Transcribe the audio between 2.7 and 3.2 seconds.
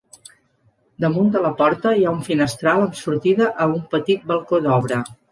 amb